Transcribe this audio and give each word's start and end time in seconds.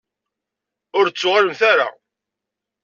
Ur 0.97 1.05
d-ttuɣalent 1.07 1.61
ara. 1.71 1.87